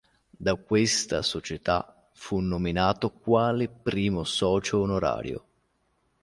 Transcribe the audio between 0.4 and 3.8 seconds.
questa società fu nominato quale